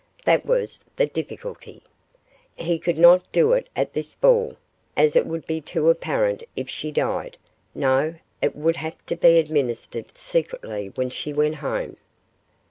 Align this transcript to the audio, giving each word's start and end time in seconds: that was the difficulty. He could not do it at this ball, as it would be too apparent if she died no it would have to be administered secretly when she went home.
that 0.25 0.47
was 0.47 0.83
the 0.95 1.05
difficulty. 1.05 1.83
He 2.55 2.79
could 2.79 2.97
not 2.97 3.31
do 3.31 3.53
it 3.53 3.69
at 3.75 3.93
this 3.93 4.15
ball, 4.15 4.57
as 4.97 5.15
it 5.15 5.27
would 5.27 5.45
be 5.45 5.61
too 5.61 5.91
apparent 5.91 6.41
if 6.55 6.67
she 6.67 6.89
died 6.91 7.37
no 7.75 8.15
it 8.41 8.55
would 8.55 8.77
have 8.77 8.95
to 9.05 9.15
be 9.15 9.37
administered 9.37 10.17
secretly 10.17 10.87
when 10.95 11.11
she 11.11 11.33
went 11.33 11.57
home. 11.57 11.97